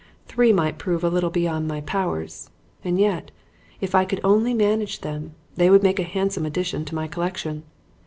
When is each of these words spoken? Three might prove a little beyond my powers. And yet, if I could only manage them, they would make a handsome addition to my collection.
Three 0.25 0.51
might 0.51 0.79
prove 0.79 1.03
a 1.03 1.11
little 1.11 1.29
beyond 1.29 1.67
my 1.67 1.81
powers. 1.81 2.49
And 2.83 2.99
yet, 2.99 3.29
if 3.81 3.93
I 3.93 4.03
could 4.03 4.19
only 4.23 4.51
manage 4.51 5.01
them, 5.01 5.35
they 5.57 5.69
would 5.69 5.83
make 5.83 5.99
a 5.99 6.13
handsome 6.17 6.43
addition 6.43 6.85
to 6.85 6.95
my 6.95 7.07
collection. 7.07 7.61